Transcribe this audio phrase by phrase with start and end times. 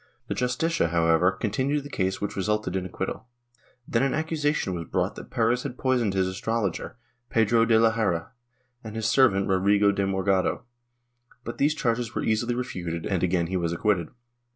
[0.29, 3.27] The Justicia, however, continued the case which resulted in acquittal.
[3.87, 6.97] Then an accusation was brought that Perez had poisoned his astrologer,
[7.29, 8.31] Pedro de la Hera,
[8.83, 10.63] and his servant Rodrigo de Morgado,
[11.43, 14.09] but these charges were easily refuted and again he was acquitted.